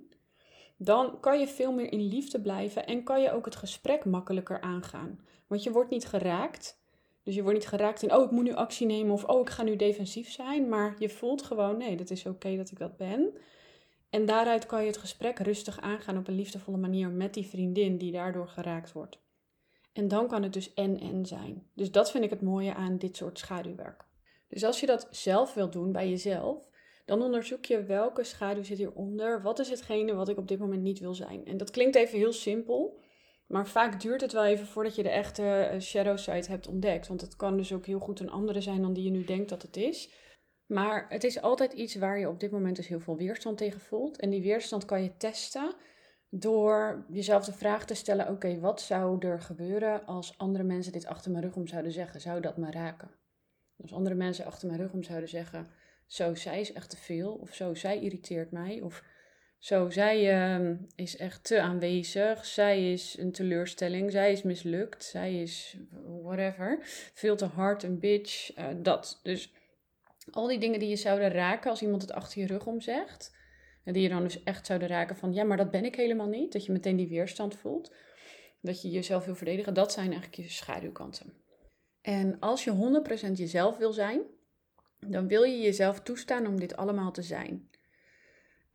dan 0.78 1.20
kan 1.20 1.40
je 1.40 1.48
veel 1.48 1.74
meer 1.74 1.92
in 1.92 2.08
liefde 2.08 2.42
blijven 2.42 2.86
en 2.86 3.04
kan 3.04 3.22
je 3.22 3.32
ook 3.32 3.46
het 3.46 3.56
gesprek 3.56 4.06
makkelijker 4.06 4.62
aangaan. 4.62 5.20
Want 5.48 5.64
je 5.64 5.72
wordt 5.72 5.90
niet 5.90 6.06
geraakt. 6.06 6.79
Dus 7.24 7.36
je 7.36 7.42
wordt 7.42 7.58
niet 7.58 7.68
geraakt 7.68 8.04
in, 8.04 8.14
oh, 8.14 8.24
ik 8.24 8.32
moet 8.32 8.44
nu 8.44 8.54
actie 8.54 8.88
nemen 8.88 9.14
of, 9.14 9.24
oh, 9.24 9.40
ik 9.40 9.50
ga 9.50 9.64
nu 9.64 9.76
defensief 9.76 10.32
zijn. 10.32 10.70
Maar 10.70 10.96
je 11.00 11.10
voelt 11.10 11.44
gewoon, 11.44 11.78
nee, 11.78 11.96
dat 11.96 12.10
is 12.10 12.26
oké 12.26 12.56
dat 12.56 12.72
ik 12.72 12.80
dat 12.80 12.98
ben. 12.98 13.34
En 14.10 14.26
daaruit 14.26 14.66
kan 14.66 14.82
je 14.82 14.88
het 14.88 14.98
gesprek 14.98 15.40
rustig 15.40 15.82
aangaan 15.82 16.18
op 16.18 16.28
een 16.28 16.36
liefdevolle 16.36 16.78
manier 16.78 17.10
met 17.10 17.34
die 17.34 17.48
vriendin 17.48 17.98
die 17.98 18.12
daardoor 18.12 18.48
geraakt 18.48 18.92
wordt. 18.92 19.20
En 19.94 20.08
dan 20.08 20.28
kan 20.28 20.44
het 20.44 20.54
dus 20.54 20.74
en-en 20.74 21.26
zijn. 21.26 21.68
Dus 21.74 21.92
dat 21.92 22.12
vind 22.12 22.24
ik 22.24 22.30
het 22.30 22.42
mooie 22.42 22.74
aan 22.74 22.98
dit 22.98 23.16
soort 23.16 23.40
schaduwwerk. 23.40 24.06
Dus 24.48 24.64
als 24.64 24.80
je 24.80 24.86
dat 24.86 25.08
zelf 25.12 25.54
wilt 25.54 25.74
doen 25.74 25.92
bij 25.92 26.10
jezelf, 26.10 26.70
dan 27.06 27.22
onderzoek 27.22 27.66
je 27.66 27.84
welke 27.84 28.24
schaduw 28.24 28.64
zit 28.64 28.78
hieronder. 28.78 29.42
Wat 29.42 29.60
is 29.60 29.70
hetgene 29.70 30.14
wat 30.14 30.30
ik 30.30 30.38
op 30.38 30.48
dit 30.48 30.60
moment 30.60 30.82
niet 30.82 31.00
wil 31.00 31.14
zijn? 31.14 31.46
En 31.46 31.58
dat 31.58 31.72
klinkt 31.72 31.96
even 31.96 32.18
heel 32.18 32.34
simpel, 32.34 33.00
maar 33.50 33.68
vaak 33.68 34.02
duurt 34.02 34.22
het 34.22 34.32
wel 34.32 34.46
even 34.46 34.66
voordat 34.66 34.96
je 34.96 35.04
de 35.04 35.10
echte 35.10 35.44
eh, 35.44 35.80
shadow 35.80 36.18
side 36.18 36.48
hebt 36.48 36.68
ontdekt. 36.68 37.08
Want 37.08 37.22
het 37.22 37.36
kan 37.36 37.58
dus 37.58 37.74
ook 37.74 37.86
heel 37.86 38.00
goed 38.00 38.20
een 38.20 38.30
andere 38.30 38.62
zijn 38.62 38.82
dan 38.82 38.94
die 38.94 39.04
je 39.04 39.10
nu 39.10 39.24
denkt 39.24 39.50
dat 39.50 39.62
het 39.62 39.78
is. 39.78 40.10
Maar 40.66 41.06
het 41.10 41.24
is 41.24 41.42
altijd 41.42 41.74
iets 41.74 41.96
waar 41.96 42.20
je 42.20 42.30
op 42.30 42.40
dit 42.40 42.52
moment 42.52 42.76
dus 42.76 42.88
heel 42.88 43.00
veel 43.00 43.18
weerstand 43.18 43.58
tegen 43.58 43.80
voelt. 43.80 44.20
En 44.20 44.30
die 44.30 44.42
weerstand 44.42 44.86
kan 44.86 45.04
je 45.04 45.18
testen 45.18 45.76
door 46.30 47.06
jezelf 47.10 47.46
de 47.46 47.54
vraag 47.54 47.86
te 47.86 47.94
stellen: 47.94 48.30
oké, 48.30 48.60
wat 48.60 48.82
zou 48.82 49.28
er 49.28 49.42
gebeuren 49.42 50.06
als 50.06 50.38
andere 50.38 50.64
mensen 50.64 50.92
dit 50.92 51.06
achter 51.06 51.32
mijn 51.32 51.44
rug 51.44 51.56
om 51.56 51.68
zouden 51.68 51.92
zeggen? 51.92 52.22
Zou 52.22 52.42
dat 52.42 52.58
me 52.58 52.72
raken? 52.72 53.12
Als 53.82 53.94
andere 53.94 54.16
mensen 54.16 54.46
achter 54.46 54.68
mijn 54.68 54.80
rug 54.80 54.92
om 54.92 55.04
zouden 55.04 55.30
zeggen: 55.30 55.68
zo, 56.06 56.36
zij 56.36 56.60
is 56.60 56.74
echt 56.74 56.90
te 56.90 56.98
veel, 56.98 57.34
of 57.34 57.54
zo, 57.54 57.74
zij 57.74 58.02
irriteert 58.02 58.52
mij, 58.52 58.82
of 58.82 59.04
zo, 59.60 59.90
zij 59.90 60.50
uh, 60.60 60.78
is 60.96 61.18
echt 61.18 61.44
te 61.44 61.62
aanwezig, 61.62 62.46
zij 62.46 62.92
is 62.92 63.18
een 63.18 63.32
teleurstelling, 63.32 64.12
zij 64.12 64.32
is 64.32 64.44
mislukt, 64.44 65.04
zij 65.04 65.42
is 65.42 65.78
whatever, 66.22 66.78
veel 67.14 67.36
te 67.36 67.46
hard, 67.46 67.84
een 67.84 68.00
bitch, 68.00 68.58
uh, 68.58 68.66
dat. 68.78 69.20
Dus 69.24 69.54
al 70.32 70.48
die 70.48 70.60
dingen 70.60 70.80
die 70.80 70.90
je 70.90 70.96
zouden 70.96 71.32
raken 71.32 71.70
als 71.70 71.82
iemand 71.82 72.02
het 72.02 72.12
achter 72.12 72.42
je 72.42 72.48
rug 72.48 72.66
om 72.66 72.82
zegt 72.82 73.38
en 73.84 73.94
die 73.94 74.04
je 74.04 74.10
dan 74.10 74.24
dus 74.24 74.44
echt 74.44 74.66
zouden 74.66 74.88
raken 74.88 75.16
van, 75.16 75.34
ja, 75.34 75.44
maar 75.44 75.58
dat 75.58 75.72
ben 75.72 75.86
ik 75.86 75.96
helemaal 75.96 76.28
niet. 76.28 76.54
Dat 76.54 76.66
je 76.66 76.72
meteen 76.72 76.96
die 76.96 77.08
weerstand 77.08 77.56
voelt. 77.56 77.94
Dat 78.62 78.82
je 78.82 78.90
jezelf 78.90 79.26
wil 79.26 79.36
verdedigen. 79.36 79.74
Dat 79.74 79.92
zijn 79.92 80.12
eigenlijk 80.12 80.36
je 80.36 80.50
schaduwkanten. 80.50 81.34
En 82.02 82.40
als 82.40 82.64
je 82.64 83.02
100% 83.30 83.32
jezelf 83.32 83.78
wil 83.78 83.92
zijn, 83.92 84.22
dan 85.00 85.28
wil 85.28 85.44
je 85.44 85.60
jezelf 85.60 86.02
toestaan 86.02 86.48
om 86.48 86.60
dit 86.60 86.76
allemaal 86.76 87.12
te 87.12 87.22
zijn. 87.22 87.70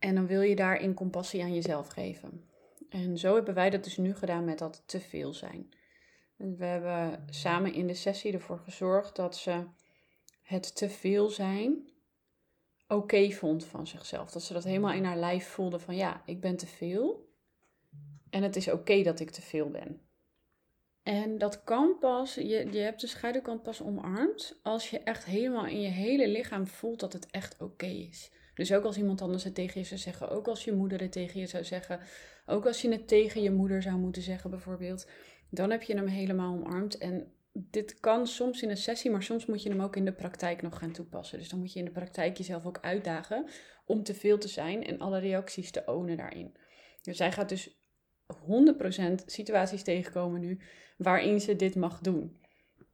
En 0.05 0.15
dan 0.15 0.27
wil 0.27 0.41
je 0.41 0.55
daarin 0.55 0.93
compassie 0.93 1.43
aan 1.43 1.53
jezelf 1.53 1.87
geven. 1.87 2.49
En 2.89 3.17
zo 3.17 3.35
hebben 3.35 3.53
wij 3.53 3.69
dat 3.69 3.83
dus 3.83 3.97
nu 3.97 4.15
gedaan 4.15 4.45
met 4.45 4.59
dat 4.59 4.83
te 4.85 4.99
veel 4.99 5.33
zijn. 5.33 5.73
We 6.35 6.65
hebben 6.65 7.25
samen 7.29 7.73
in 7.73 7.87
de 7.87 7.93
sessie 7.93 8.33
ervoor 8.33 8.59
gezorgd 8.59 9.15
dat 9.15 9.35
ze 9.35 9.63
het 10.41 10.75
te 10.75 10.89
veel 10.89 11.29
zijn 11.29 11.89
oké 12.87 13.31
vond 13.31 13.65
van 13.65 13.87
zichzelf. 13.87 14.31
Dat 14.31 14.43
ze 14.43 14.53
dat 14.53 14.63
helemaal 14.63 14.93
in 14.93 15.03
haar 15.03 15.17
lijf 15.17 15.47
voelde 15.47 15.79
van 15.79 15.95
ja, 15.95 16.21
ik 16.25 16.41
ben 16.41 16.55
te 16.55 16.67
veel. 16.67 17.29
En 18.29 18.43
het 18.43 18.55
is 18.55 18.71
oké 18.71 19.03
dat 19.03 19.19
ik 19.19 19.29
te 19.29 19.41
veel 19.41 19.69
ben. 19.69 20.01
En 21.03 21.37
dat 21.37 21.63
kan 21.63 21.97
pas, 21.99 22.35
je, 22.35 22.71
je 22.71 22.79
hebt 22.79 23.01
de 23.01 23.07
schaduwkant 23.07 23.63
pas 23.63 23.81
omarmd 23.81 24.59
als 24.63 24.89
je 24.89 24.99
echt 24.99 25.25
helemaal 25.25 25.65
in 25.65 25.81
je 25.81 25.89
hele 25.89 26.27
lichaam 26.27 26.67
voelt 26.67 26.99
dat 26.99 27.13
het 27.13 27.31
echt 27.31 27.61
oké 27.61 27.85
is. 27.85 28.31
Dus 28.55 28.73
ook 28.73 28.83
als 28.83 28.97
iemand 28.97 29.21
anders 29.21 29.43
het 29.43 29.55
tegen 29.55 29.79
je 29.79 29.85
zou 29.85 29.99
zeggen, 29.99 30.29
ook 30.29 30.47
als 30.47 30.63
je 30.63 30.73
moeder 30.73 31.01
het 31.01 31.11
tegen 31.11 31.39
je 31.39 31.47
zou 31.47 31.63
zeggen, 31.63 31.99
ook 32.45 32.65
als 32.65 32.81
je 32.81 32.91
het 32.91 33.07
tegen 33.07 33.41
je 33.41 33.51
moeder 33.51 33.81
zou 33.81 33.97
moeten 33.97 34.21
zeggen 34.21 34.49
bijvoorbeeld, 34.49 35.07
dan 35.49 35.71
heb 35.71 35.81
je 35.81 35.95
hem 35.95 36.07
helemaal 36.07 36.53
omarmd 36.53 36.97
en 36.97 37.31
dit 37.51 37.99
kan 37.99 38.27
soms 38.27 38.61
in 38.61 38.69
een 38.69 38.77
sessie, 38.77 39.11
maar 39.11 39.23
soms 39.23 39.45
moet 39.45 39.63
je 39.63 39.69
hem 39.69 39.81
ook 39.81 39.95
in 39.95 40.05
de 40.05 40.13
praktijk 40.13 40.61
nog 40.61 40.77
gaan 40.77 40.91
toepassen. 40.91 41.39
Dus 41.39 41.49
dan 41.49 41.59
moet 41.59 41.73
je 41.73 41.79
in 41.79 41.85
de 41.85 41.91
praktijk 41.91 42.37
jezelf 42.37 42.65
ook 42.65 42.79
uitdagen 42.81 43.49
om 43.85 44.03
te 44.03 44.13
veel 44.13 44.37
te 44.37 44.47
zijn 44.47 44.85
en 44.85 44.99
alle 44.99 45.19
reacties 45.19 45.71
te 45.71 45.83
ownen 45.85 46.17
daarin. 46.17 46.57
Dus 47.01 47.17
zij 47.17 47.31
gaat 47.31 47.49
dus 47.49 47.77
100% 48.33 49.25
situaties 49.25 49.83
tegenkomen 49.83 50.41
nu 50.41 50.59
waarin 50.97 51.41
ze 51.41 51.55
dit 51.55 51.75
mag 51.75 51.99
doen. 51.99 52.39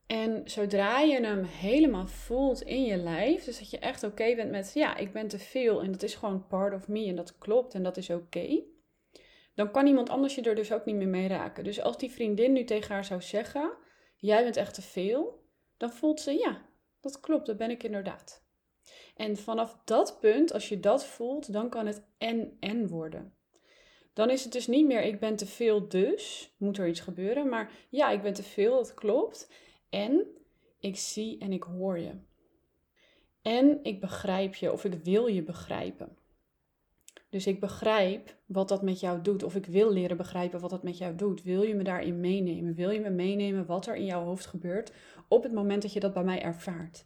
En 0.08 0.42
zodra 0.46 1.00
je 1.00 1.26
hem 1.26 1.44
helemaal 1.44 2.08
voelt 2.08 2.62
in 2.62 2.84
je 2.84 2.98
lijf, 2.98 3.44
dus 3.44 3.60
dat 3.60 3.70
je 3.70 3.80
echt 3.80 4.04
oké 4.04 4.36
bent 4.36 4.52
met, 4.52 4.72
ja, 4.74 4.96
ik 4.98 5.14
ben 5.14 5.28
te 5.28 5.40
veel 5.40 5.82
en 5.82 5.92
dat 5.92 6.04
is 6.04 6.16
gewoon 6.16 6.48
part 6.48 6.74
of 6.74 6.88
me 6.88 7.06
en 7.06 7.16
dat 7.16 7.38
klopt 7.38 7.74
en 7.74 7.84
dat 7.84 7.98
is 7.98 8.10
oké, 8.10 8.64
dan 9.56 9.72
kan 9.72 9.88
iemand 9.88 10.10
anders 10.10 10.36
je 10.36 10.42
er 10.42 10.56
dus 10.56 10.72
ook 10.72 10.86
niet 10.86 10.96
meer 10.96 11.08
mee 11.08 11.28
raken. 11.28 11.64
Dus 11.64 11.82
als 11.82 11.98
die 11.98 12.12
vriendin 12.12 12.52
nu 12.52 12.64
tegen 12.64 12.94
haar 12.94 13.06
zou 13.06 13.22
zeggen, 13.22 13.72
jij 14.16 14.44
bent 14.44 14.58
echt 14.58 14.74
te 14.74 14.82
veel, 14.82 15.44
dan 15.78 15.92
voelt 15.92 16.20
ze, 16.20 16.32
ja, 16.32 16.66
dat 17.02 17.20
klopt, 17.20 17.46
dat 17.46 17.58
ben 17.58 17.70
ik 17.70 17.84
inderdaad. 17.84 18.44
En 19.16 19.38
vanaf 19.38 19.78
dat 19.86 20.18
punt, 20.20 20.54
als 20.54 20.70
je 20.70 20.80
dat 20.80 21.06
voelt, 21.06 21.54
dan 21.54 21.70
kan 21.70 21.88
het 21.88 22.04
en-en 22.18 22.88
worden. 22.88 23.36
Dan 24.14 24.30
is 24.30 24.44
het 24.44 24.54
dus 24.54 24.68
niet 24.68 24.86
meer 24.86 25.02
ik 25.02 25.20
ben 25.20 25.36
te 25.36 25.46
veel, 25.46 25.88
dus 25.88 26.54
moet 26.58 26.78
er 26.78 26.88
iets 26.88 27.00
gebeuren. 27.00 27.50
Maar 27.50 27.72
ja, 27.90 28.10
ik 28.10 28.22
ben 28.22 28.34
te 28.34 28.44
veel, 28.44 28.76
dat 28.76 28.94
klopt. 28.94 29.52
En 29.92 30.28
ik 30.80 30.98
zie 30.98 31.38
en 31.38 31.52
ik 31.52 31.64
hoor 31.64 32.00
je. 32.00 32.12
En 33.42 33.80
ik 33.84 34.00
begrijp 34.00 34.56
je 34.56 34.72
of 34.72 34.86
ik 34.86 34.94
wil 34.94 35.28
je 35.28 35.44
begrijpen. 35.44 36.18
Dus 37.30 37.48
ik 37.48 37.60
begrijp 37.60 38.36
wat 38.46 38.70
dat 38.70 38.82
met 38.82 39.00
jou 39.00 39.22
doet, 39.22 39.44
of 39.44 39.56
ik 39.56 39.66
wil 39.66 39.92
leren 39.92 40.18
begrijpen 40.18 40.60
wat 40.60 40.70
dat 40.70 40.84
met 40.84 40.98
jou 40.98 41.16
doet. 41.16 41.44
Wil 41.44 41.62
je 41.62 41.76
me 41.76 41.84
daarin 41.84 42.20
meenemen? 42.20 42.74
Wil 42.74 42.90
je 42.90 43.00
me 43.00 43.10
meenemen 43.10 43.66
wat 43.66 43.88
er 43.88 43.96
in 43.96 44.06
jouw 44.06 44.24
hoofd 44.24 44.46
gebeurt 44.46 44.92
op 45.28 45.44
het 45.44 45.54
moment 45.54 45.82
dat 45.82 45.94
je 45.94 46.00
dat 46.00 46.14
bij 46.14 46.24
mij 46.24 46.42
ervaart? 46.42 47.06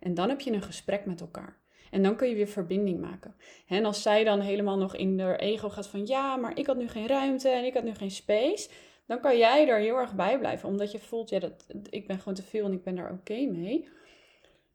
En 0.00 0.14
dan 0.14 0.28
heb 0.28 0.40
je 0.40 0.52
een 0.52 0.62
gesprek 0.62 1.06
met 1.06 1.20
elkaar. 1.20 1.58
En 1.90 2.02
dan 2.02 2.16
kun 2.16 2.28
je 2.28 2.34
weer 2.34 2.48
verbinding 2.48 3.00
maken. 3.00 3.34
En 3.66 3.84
als 3.84 4.02
zij 4.02 4.24
dan 4.24 4.40
helemaal 4.40 4.78
nog 4.78 4.96
in 4.96 5.20
haar 5.20 5.38
ego 5.38 5.68
gaat 5.68 5.86
van 5.86 6.06
ja, 6.06 6.36
maar 6.36 6.58
ik 6.58 6.66
had 6.66 6.76
nu 6.76 6.88
geen 6.88 7.06
ruimte 7.06 7.48
en 7.48 7.64
ik 7.64 7.74
had 7.74 7.84
nu 7.84 7.94
geen 7.94 8.10
space, 8.10 8.70
dan 9.10 9.20
kan 9.20 9.38
jij 9.38 9.68
er 9.68 9.78
heel 9.78 9.96
erg 9.96 10.14
bij 10.14 10.38
blijven, 10.38 10.68
omdat 10.68 10.92
je 10.92 10.98
voelt, 10.98 11.28
ja, 11.28 11.38
dat, 11.38 11.66
ik 11.90 12.06
ben 12.06 12.18
gewoon 12.18 12.34
te 12.34 12.42
veel 12.42 12.64
en 12.64 12.72
ik 12.72 12.82
ben 12.82 12.94
daar 12.94 13.12
oké 13.12 13.34
mee. 13.34 13.88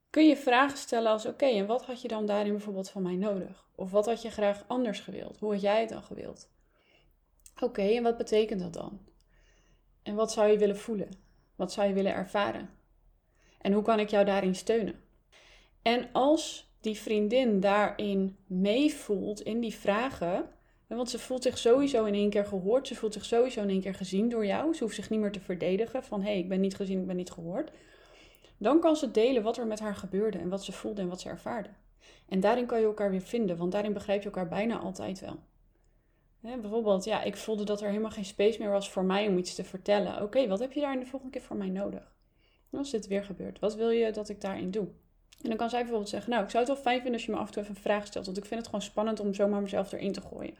Kun 0.09 0.27
je 0.27 0.37
vragen 0.37 0.77
stellen 0.77 1.11
als 1.11 1.25
oké, 1.25 1.45
en 1.45 1.65
wat 1.65 1.85
had 1.85 2.01
je 2.01 2.07
dan 2.07 2.25
daarin 2.25 2.51
bijvoorbeeld 2.51 2.89
van 2.89 3.01
mij 3.01 3.15
nodig? 3.15 3.67
Of 3.75 3.91
wat 3.91 4.05
had 4.05 4.21
je 4.21 4.29
graag 4.29 4.63
anders 4.67 4.99
gewild? 4.99 5.39
Hoe 5.39 5.51
had 5.51 5.61
jij 5.61 5.79
het 5.79 5.89
dan 5.89 6.03
gewild? 6.03 6.49
Oké, 7.59 7.81
en 7.81 8.03
wat 8.03 8.17
betekent 8.17 8.59
dat 8.59 8.73
dan? 8.73 8.99
En 10.03 10.15
wat 10.15 10.31
zou 10.31 10.51
je 10.51 10.57
willen 10.57 10.77
voelen? 10.77 11.09
Wat 11.55 11.71
zou 11.71 11.87
je 11.87 11.93
willen 11.93 12.13
ervaren? 12.13 12.69
En 13.61 13.73
hoe 13.73 13.83
kan 13.83 13.99
ik 13.99 14.09
jou 14.09 14.25
daarin 14.25 14.55
steunen? 14.55 15.03
En 15.81 16.09
als 16.11 16.71
die 16.81 16.99
vriendin 16.99 17.59
daarin 17.59 18.37
meevoelt 18.47 19.41
in 19.41 19.59
die 19.59 19.75
vragen, 19.75 20.49
want 20.87 21.09
ze 21.09 21.19
voelt 21.19 21.43
zich 21.43 21.57
sowieso 21.57 22.05
in 22.05 22.13
één 22.13 22.29
keer 22.29 22.45
gehoord, 22.45 22.87
ze 22.87 22.95
voelt 22.95 23.13
zich 23.13 23.25
sowieso 23.25 23.61
in 23.61 23.69
één 23.69 23.81
keer 23.81 23.95
gezien 23.95 24.29
door 24.29 24.45
jou, 24.45 24.73
ze 24.73 24.83
hoeft 24.83 24.95
zich 24.95 25.09
niet 25.09 25.19
meer 25.19 25.31
te 25.31 25.39
verdedigen 25.39 26.03
van 26.03 26.21
hé, 26.21 26.29
hey, 26.29 26.39
ik 26.39 26.49
ben 26.49 26.61
niet 26.61 26.75
gezien, 26.75 26.99
ik 26.99 27.07
ben 27.07 27.15
niet 27.15 27.31
gehoord. 27.31 27.71
Dan 28.57 28.79
kan 28.79 28.95
ze 28.95 29.11
delen 29.11 29.43
wat 29.43 29.57
er 29.57 29.67
met 29.67 29.79
haar 29.79 29.95
gebeurde 29.95 30.37
en 30.37 30.49
wat 30.49 30.63
ze 30.63 30.71
voelde 30.71 31.01
en 31.01 31.07
wat 31.07 31.21
ze 31.21 31.29
ervaarde. 31.29 31.69
En 32.29 32.39
daarin 32.39 32.65
kan 32.65 32.79
je 32.79 32.85
elkaar 32.85 33.11
weer 33.11 33.21
vinden, 33.21 33.57
want 33.57 33.71
daarin 33.71 33.93
begrijp 33.93 34.19
je 34.19 34.25
elkaar 34.25 34.47
bijna 34.47 34.77
altijd 34.77 35.19
wel. 35.19 35.39
bijvoorbeeld, 36.41 37.03
ja, 37.03 37.23
ik 37.23 37.37
voelde 37.37 37.63
dat 37.63 37.81
er 37.81 37.87
helemaal 37.87 38.11
geen 38.11 38.25
space 38.25 38.59
meer 38.59 38.71
was 38.71 38.89
voor 38.89 39.03
mij 39.03 39.27
om 39.27 39.37
iets 39.37 39.55
te 39.55 39.63
vertellen. 39.63 40.21
Oké, 40.21 40.47
wat 40.47 40.59
heb 40.59 40.71
je 40.71 40.81
daar 40.81 40.93
in 40.93 40.99
de 40.99 41.05
volgende 41.05 41.33
keer 41.33 41.45
voor 41.45 41.57
mij 41.57 41.69
nodig? 41.69 42.13
Als 42.71 42.91
dit 42.91 43.07
weer 43.07 43.23
gebeurt, 43.23 43.59
wat 43.59 43.75
wil 43.75 43.89
je 43.89 44.11
dat 44.11 44.29
ik 44.29 44.41
daarin 44.41 44.71
doe? 44.71 44.87
En 45.45 45.51
dan 45.51 45.59
kan 45.59 45.69
zij 45.69 45.79
bijvoorbeeld 45.79 46.09
zeggen, 46.09 46.29
nou, 46.31 46.43
ik 46.43 46.49
zou 46.49 46.63
het 46.63 46.73
wel 46.73 46.81
fijn 46.81 46.95
vinden 46.95 47.13
als 47.13 47.25
je 47.25 47.31
me 47.31 47.37
af 47.37 47.47
en 47.47 47.53
toe 47.53 47.61
even 47.61 47.75
een 47.75 47.81
vraag 47.81 48.05
stelt. 48.05 48.25
Want 48.25 48.37
ik 48.37 48.45
vind 48.45 48.59
het 48.59 48.69
gewoon 48.69 48.81
spannend 48.81 49.19
om 49.19 49.33
zomaar 49.33 49.61
mezelf 49.61 49.91
erin 49.91 50.11
te 50.11 50.21
gooien. 50.21 50.55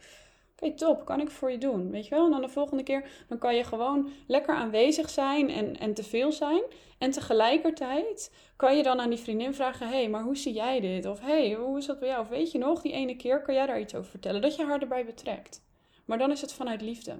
Oké, 0.59 0.73
top, 0.73 1.05
kan 1.05 1.19
ik 1.19 1.29
voor 1.29 1.51
je 1.51 1.57
doen, 1.57 1.91
weet 1.91 2.07
je 2.07 2.15
wel? 2.15 2.25
En 2.25 2.31
dan 2.31 2.41
de 2.41 2.49
volgende 2.49 2.83
keer, 2.83 3.09
dan 3.27 3.37
kan 3.37 3.55
je 3.55 3.63
gewoon 3.63 4.09
lekker 4.27 4.55
aanwezig 4.55 5.09
zijn 5.09 5.49
en, 5.49 5.79
en 5.79 5.93
te 5.93 6.03
veel 6.03 6.31
zijn. 6.31 6.61
En 6.97 7.11
tegelijkertijd 7.11 8.31
kan 8.55 8.77
je 8.77 8.83
dan 8.83 8.99
aan 8.99 9.09
die 9.09 9.19
vriendin 9.19 9.53
vragen, 9.53 9.87
hé, 9.87 9.93
hey, 9.93 10.09
maar 10.09 10.23
hoe 10.23 10.37
zie 10.37 10.53
jij 10.53 10.79
dit? 10.79 11.05
Of 11.05 11.19
hé, 11.19 11.47
hey, 11.47 11.53
hoe 11.53 11.77
is 11.77 11.85
dat 11.85 11.99
bij 11.99 12.07
jou? 12.07 12.21
Of 12.21 12.29
weet 12.29 12.51
je 12.51 12.57
nog, 12.57 12.81
die 12.81 12.91
ene 12.91 13.15
keer, 13.15 13.41
kan 13.41 13.53
jij 13.53 13.65
daar 13.65 13.79
iets 13.79 13.95
over 13.95 14.09
vertellen? 14.09 14.41
Dat 14.41 14.55
je 14.55 14.65
haar 14.65 14.81
erbij 14.81 15.05
betrekt. 15.05 15.61
Maar 16.05 16.17
dan 16.17 16.31
is 16.31 16.41
het 16.41 16.53
vanuit 16.53 16.81
liefde. 16.81 17.15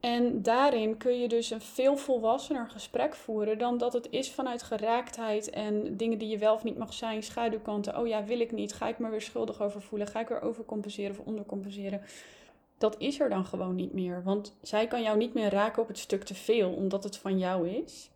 En 0.00 0.42
daarin 0.42 0.96
kun 0.96 1.20
je 1.20 1.28
dus 1.28 1.50
een 1.50 1.60
veel 1.60 1.96
volwassener 1.96 2.70
gesprek 2.70 3.14
voeren 3.14 3.58
dan 3.58 3.78
dat 3.78 3.92
het 3.92 4.10
is 4.10 4.30
vanuit 4.30 4.62
geraaktheid 4.62 5.50
en 5.50 5.96
dingen 5.96 6.18
die 6.18 6.28
je 6.28 6.38
wel 6.38 6.54
of 6.54 6.64
niet 6.64 6.78
mag 6.78 6.94
zijn, 6.94 7.22
schaduwkanten. 7.22 7.98
Oh 7.98 8.06
ja, 8.06 8.24
wil 8.24 8.40
ik 8.40 8.52
niet. 8.52 8.72
Ga 8.72 8.88
ik 8.88 8.98
me 8.98 9.08
weer 9.08 9.22
schuldig 9.22 9.62
over 9.62 9.82
voelen? 9.82 10.08
Ga 10.08 10.20
ik 10.20 10.28
weer 10.28 10.42
overcompenseren 10.42 11.10
of 11.10 11.26
ondercompenseren? 11.26 12.00
Dat 12.78 12.98
is 12.98 13.20
er 13.20 13.28
dan 13.28 13.44
gewoon 13.44 13.74
niet 13.74 13.92
meer. 13.92 14.22
Want 14.22 14.56
zij 14.62 14.86
kan 14.86 15.02
jou 15.02 15.16
niet 15.16 15.34
meer 15.34 15.50
raken 15.50 15.82
op 15.82 15.88
het 15.88 15.98
stuk 15.98 16.24
te 16.24 16.34
veel, 16.34 16.72
omdat 16.72 17.04
het 17.04 17.16
van 17.16 17.38
jou 17.38 17.68
is. 17.68 18.10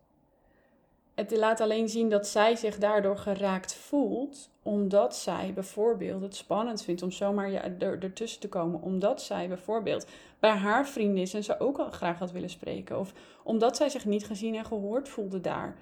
Het 1.13 1.31
laat 1.31 1.61
alleen 1.61 1.89
zien 1.89 2.09
dat 2.09 2.27
zij 2.27 2.55
zich 2.55 2.77
daardoor 2.77 3.17
geraakt 3.17 3.73
voelt, 3.73 4.49
omdat 4.63 5.15
zij 5.15 5.51
bijvoorbeeld 5.53 6.21
het 6.21 6.35
spannend 6.35 6.83
vindt 6.83 7.01
om 7.01 7.11
zomaar 7.11 7.51
er, 7.51 8.03
ertussen 8.03 8.41
te 8.41 8.49
komen. 8.49 8.81
Omdat 8.81 9.21
zij 9.21 9.47
bijvoorbeeld 9.47 10.07
bij 10.39 10.55
haar 10.55 10.87
vrienden 10.87 11.21
is 11.21 11.33
en 11.33 11.43
ze 11.43 11.59
ook 11.59 11.77
al 11.77 11.91
graag 11.91 12.19
had 12.19 12.31
willen 12.31 12.49
spreken. 12.49 12.99
Of 12.99 13.13
omdat 13.43 13.77
zij 13.77 13.89
zich 13.89 14.05
niet 14.05 14.25
gezien 14.25 14.55
en 14.55 14.65
gehoord 14.65 15.09
voelde 15.09 15.41
daar 15.41 15.77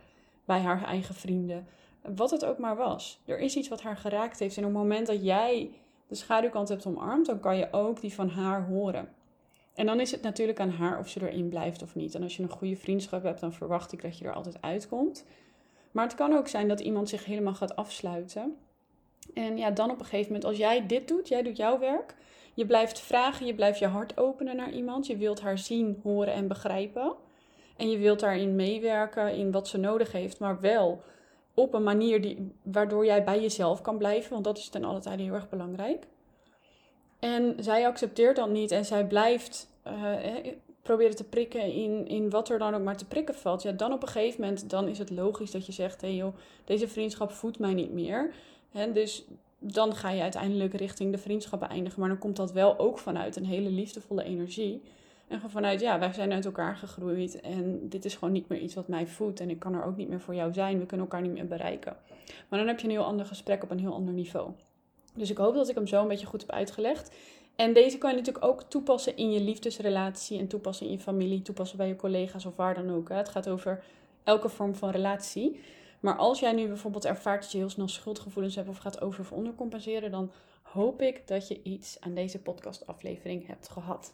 bij 0.45 0.59
haar 0.59 0.83
eigen 0.83 1.15
vrienden. 1.15 1.67
Wat 2.15 2.31
het 2.31 2.45
ook 2.45 2.57
maar 2.57 2.75
was. 2.75 3.21
Er 3.25 3.39
is 3.39 3.55
iets 3.55 3.67
wat 3.67 3.81
haar 3.81 3.97
geraakt 3.97 4.39
heeft. 4.39 4.57
En 4.57 4.65
op 4.65 4.69
het 4.69 4.77
moment 4.77 5.07
dat 5.07 5.23
jij 5.23 5.71
de 6.07 6.15
schaduwkant 6.15 6.69
hebt 6.69 6.85
omarmd, 6.85 7.25
dan 7.25 7.39
kan 7.39 7.57
je 7.57 7.67
ook 7.71 8.01
die 8.01 8.13
van 8.13 8.29
haar 8.29 8.65
horen. 8.65 9.09
En 9.75 9.85
dan 9.85 9.99
is 9.99 10.11
het 10.11 10.21
natuurlijk 10.21 10.59
aan 10.59 10.69
haar 10.69 10.99
of 10.99 11.09
ze 11.09 11.29
erin 11.29 11.49
blijft 11.49 11.83
of 11.83 11.95
niet. 11.95 12.15
En 12.15 12.23
als 12.23 12.37
je 12.37 12.43
een 12.43 12.49
goede 12.49 12.75
vriendschap 12.75 13.23
hebt, 13.23 13.39
dan 13.39 13.53
verwacht 13.53 13.91
ik 13.91 14.01
dat 14.01 14.17
je 14.17 14.25
er 14.25 14.33
altijd 14.33 14.61
uitkomt. 14.61 15.25
Maar 15.91 16.05
het 16.05 16.15
kan 16.15 16.33
ook 16.33 16.47
zijn 16.47 16.67
dat 16.67 16.79
iemand 16.79 17.09
zich 17.09 17.25
helemaal 17.25 17.53
gaat 17.53 17.75
afsluiten. 17.75 18.57
En 19.33 19.57
ja, 19.57 19.71
dan 19.71 19.91
op 19.91 19.99
een 19.99 20.05
gegeven 20.05 20.25
moment, 20.25 20.45
als 20.45 20.57
jij 20.57 20.85
dit 20.87 21.07
doet, 21.07 21.27
jij 21.27 21.43
doet 21.43 21.57
jouw 21.57 21.79
werk. 21.79 22.15
Je 22.53 22.65
blijft 22.65 22.99
vragen, 22.99 23.45
je 23.45 23.55
blijft 23.55 23.79
je 23.79 23.87
hart 23.87 24.17
openen 24.17 24.55
naar 24.55 24.71
iemand. 24.71 25.07
Je 25.07 25.17
wilt 25.17 25.41
haar 25.41 25.57
zien, 25.57 25.99
horen 26.03 26.33
en 26.33 26.47
begrijpen. 26.47 27.15
En 27.77 27.89
je 27.89 27.97
wilt 27.97 28.19
daarin 28.19 28.55
meewerken 28.55 29.35
in 29.35 29.51
wat 29.51 29.67
ze 29.67 29.77
nodig 29.77 30.11
heeft, 30.11 30.39
maar 30.39 30.59
wel 30.59 31.03
op 31.53 31.73
een 31.73 31.83
manier 31.83 32.21
die, 32.21 32.51
waardoor 32.63 33.05
jij 33.05 33.23
bij 33.23 33.41
jezelf 33.41 33.81
kan 33.81 33.97
blijven. 33.97 34.31
Want 34.31 34.43
dat 34.43 34.57
is 34.57 34.69
ten 34.69 34.83
alle 34.83 34.99
tijde 34.99 35.23
heel 35.23 35.33
erg 35.33 35.49
belangrijk. 35.49 36.07
En 37.21 37.55
zij 37.59 37.87
accepteert 37.87 38.35
dat 38.35 38.49
niet 38.49 38.71
en 38.71 38.85
zij 38.85 39.07
blijft 39.07 39.67
uh, 39.87 40.13
proberen 40.81 41.15
te 41.15 41.23
prikken 41.23 41.73
in, 41.73 42.07
in 42.07 42.29
wat 42.29 42.49
er 42.49 42.59
dan 42.59 42.73
ook 42.73 42.83
maar 42.83 42.97
te 42.97 43.07
prikken 43.07 43.35
valt. 43.35 43.61
Ja, 43.61 43.71
dan 43.71 43.93
op 43.93 44.01
een 44.01 44.07
gegeven 44.07 44.41
moment 44.41 44.69
dan 44.69 44.87
is 44.87 44.97
het 44.97 45.09
logisch 45.09 45.51
dat 45.51 45.65
je 45.65 45.71
zegt: 45.71 46.01
hé 46.01 46.07
hey 46.07 46.17
joh, 46.17 46.35
deze 46.65 46.87
vriendschap 46.87 47.31
voedt 47.31 47.59
mij 47.59 47.73
niet 47.73 47.93
meer. 47.93 48.33
Hè, 48.71 48.91
dus 48.91 49.25
dan 49.59 49.95
ga 49.95 50.09
je 50.09 50.21
uiteindelijk 50.21 50.73
richting 50.73 51.11
de 51.11 51.17
vriendschap 51.17 51.59
beëindigen. 51.59 51.99
Maar 51.99 52.09
dan 52.09 52.17
komt 52.17 52.35
dat 52.35 52.51
wel 52.51 52.79
ook 52.79 52.97
vanuit 52.97 53.35
een 53.35 53.45
hele 53.45 53.69
liefdevolle 53.69 54.23
energie. 54.23 54.81
En 55.27 55.41
vanuit, 55.49 55.79
ja, 55.79 55.99
wij 55.99 56.13
zijn 56.13 56.31
uit 56.31 56.45
elkaar 56.45 56.75
gegroeid. 56.75 57.41
En 57.41 57.89
dit 57.89 58.05
is 58.05 58.13
gewoon 58.15 58.33
niet 58.33 58.47
meer 58.47 58.59
iets 58.59 58.75
wat 58.75 58.87
mij 58.87 59.07
voedt. 59.07 59.39
En 59.39 59.49
ik 59.49 59.59
kan 59.59 59.73
er 59.73 59.83
ook 59.83 59.97
niet 59.97 60.09
meer 60.09 60.21
voor 60.21 60.35
jou 60.35 60.53
zijn. 60.53 60.79
We 60.79 60.85
kunnen 60.85 61.05
elkaar 61.05 61.21
niet 61.21 61.31
meer 61.31 61.47
bereiken. 61.47 61.97
Maar 62.49 62.59
dan 62.59 62.67
heb 62.67 62.79
je 62.79 62.85
een 62.85 62.93
heel 62.93 63.03
ander 63.03 63.25
gesprek 63.25 63.63
op 63.63 63.71
een 63.71 63.79
heel 63.79 63.93
ander 63.93 64.13
niveau. 64.13 64.51
Dus 65.13 65.29
ik 65.29 65.37
hoop 65.37 65.53
dat 65.53 65.69
ik 65.69 65.75
hem 65.75 65.87
zo 65.87 66.01
een 66.01 66.07
beetje 66.07 66.25
goed 66.25 66.41
heb 66.41 66.51
uitgelegd. 66.51 67.15
En 67.55 67.73
deze 67.73 67.97
kan 67.97 68.09
je 68.09 68.17
natuurlijk 68.17 68.45
ook 68.45 68.63
toepassen 68.63 69.17
in 69.17 69.31
je 69.31 69.41
liefdesrelatie 69.41 70.39
en 70.39 70.47
toepassen 70.47 70.85
in 70.85 70.91
je 70.91 70.99
familie, 70.99 71.41
toepassen 71.41 71.77
bij 71.77 71.87
je 71.87 71.95
collega's 71.95 72.45
of 72.45 72.55
waar 72.55 72.73
dan 72.73 72.91
ook. 72.91 73.09
Het 73.09 73.29
gaat 73.29 73.49
over 73.49 73.83
elke 74.23 74.49
vorm 74.49 74.75
van 74.75 74.89
relatie. 74.89 75.59
Maar 75.99 76.15
als 76.17 76.39
jij 76.39 76.51
nu 76.51 76.67
bijvoorbeeld 76.67 77.05
ervaart 77.05 77.41
dat 77.41 77.51
je 77.51 77.57
heel 77.57 77.69
snel 77.69 77.87
schuldgevoelens 77.87 78.55
hebt 78.55 78.69
of 78.69 78.77
gaat 78.77 79.01
over- 79.01 79.21
of 79.21 79.31
ondercompenseren, 79.31 80.11
dan 80.11 80.31
hoop 80.61 81.01
ik 81.01 81.27
dat 81.27 81.47
je 81.47 81.61
iets 81.63 81.99
aan 81.99 82.13
deze 82.13 82.41
podcastaflevering 82.41 83.47
hebt 83.47 83.69
gehad. 83.69 84.13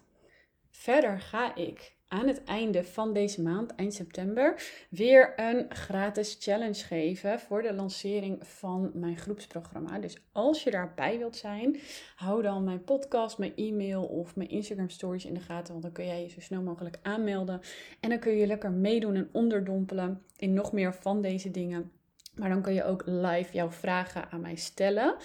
Verder 0.72 1.22
ga 1.22 1.56
ik 1.56 1.97
aan 2.08 2.28
het 2.28 2.44
einde 2.44 2.84
van 2.84 3.14
deze 3.14 3.42
maand, 3.42 3.76
eind 3.76 3.94
september, 3.94 4.64
weer 4.90 5.34
een 5.36 5.66
gratis 5.70 6.38
challenge 6.40 6.84
geven 6.84 7.40
voor 7.40 7.62
de 7.62 7.74
lancering 7.74 8.48
van 8.48 8.92
mijn 8.94 9.18
groepsprogramma. 9.18 10.00
Dus 10.00 10.18
als 10.32 10.64
je 10.64 10.72
daarbij 10.72 11.18
wilt 11.18 11.36
zijn, 11.36 11.80
hou 12.16 12.42
dan 12.42 12.64
mijn 12.64 12.84
podcast, 12.84 13.38
mijn 13.38 13.56
e-mail 13.56 14.04
of 14.04 14.36
mijn 14.36 14.50
Instagram 14.50 14.90
stories 14.90 15.26
in 15.26 15.34
de 15.34 15.40
gaten, 15.40 15.72
want 15.72 15.84
dan 15.84 15.92
kun 15.92 16.06
jij 16.06 16.22
je 16.22 16.30
zo 16.30 16.40
snel 16.40 16.62
mogelijk 16.62 17.00
aanmelden. 17.02 17.62
En 18.00 18.10
dan 18.10 18.20
kun 18.20 18.34
je 18.34 18.48
lekker 18.48 18.72
meedoen 18.72 19.16
en 19.16 19.30
onderdompelen 19.32 20.24
in 20.38 20.54
nog 20.54 20.72
meer 20.72 20.94
van 20.94 21.22
deze 21.22 21.52
dingen. 21.52 21.92
Maar 22.36 22.50
dan 22.50 22.62
kun 22.62 22.74
je 22.74 22.84
ook 22.84 23.04
live 23.06 23.54
jouw 23.54 23.72
vragen 23.72 24.32
aan 24.32 24.42
mij 24.42 24.56
stellen. 24.56 25.16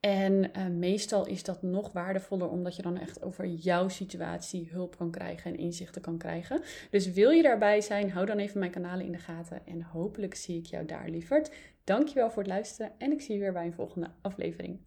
En 0.00 0.50
uh, 0.56 0.66
meestal 0.66 1.26
is 1.26 1.42
dat 1.42 1.62
nog 1.62 1.92
waardevoller 1.92 2.48
omdat 2.48 2.76
je 2.76 2.82
dan 2.82 2.98
echt 2.98 3.22
over 3.22 3.46
jouw 3.46 3.88
situatie 3.88 4.68
hulp 4.70 4.96
kan 4.96 5.10
krijgen 5.10 5.52
en 5.52 5.58
inzichten 5.58 6.02
kan 6.02 6.18
krijgen. 6.18 6.62
Dus 6.90 7.12
wil 7.12 7.30
je 7.30 7.42
daarbij 7.42 7.80
zijn, 7.80 8.10
hou 8.10 8.26
dan 8.26 8.38
even 8.38 8.58
mijn 8.58 8.70
kanalen 8.70 9.04
in 9.04 9.12
de 9.12 9.18
gaten 9.18 9.66
en 9.66 9.82
hopelijk 9.82 10.34
zie 10.34 10.58
ik 10.58 10.66
jou 10.66 10.86
daar 10.86 11.08
lieverd. 11.08 11.52
Dankjewel 11.84 12.30
voor 12.30 12.42
het 12.42 12.52
luisteren 12.52 12.92
en 12.98 13.12
ik 13.12 13.20
zie 13.20 13.34
je 13.34 13.40
weer 13.40 13.52
bij 13.52 13.66
een 13.66 13.72
volgende 13.72 14.10
aflevering. 14.20 14.78